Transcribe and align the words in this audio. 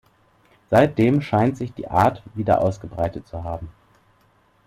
Seitdem 0.71 1.21
scheint 1.21 1.57
sich 1.57 1.75
die 1.75 1.87
Art 1.87 2.23
wieder 2.33 2.61
ausgebreitet 2.61 3.27
zu 3.27 3.43
haben. 3.43 3.69